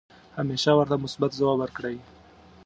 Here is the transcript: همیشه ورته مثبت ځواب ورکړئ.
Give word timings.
همیشه 0.37 0.71
ورته 0.75 0.95
مثبت 1.03 1.31
ځواب 1.39 1.57
ورکړئ. 1.59 1.97